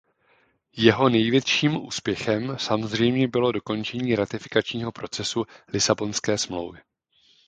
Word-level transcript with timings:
Jeho 0.77 1.09
největším 1.09 1.85
úspěchem 1.85 2.57
samozřejmě 2.59 3.27
bylo 3.27 3.51
dokončení 3.51 4.15
ratifikačního 4.15 4.91
procesu 4.91 5.45
Lisabonské 5.67 6.37
smlouvy. 6.37 6.79